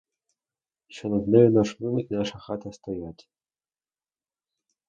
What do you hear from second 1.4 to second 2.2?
наш млин і